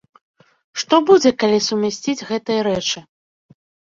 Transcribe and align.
Што 0.83 0.95
будзе, 1.09 1.31
калі 1.43 1.59
сумясціць 1.67 2.25
гэтыя 2.31 2.61
рэчы? 2.69 2.99